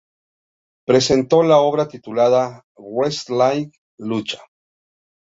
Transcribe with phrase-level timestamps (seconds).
[0.83, 4.41] Presentó la obra titulada "Wrestling-Lucha".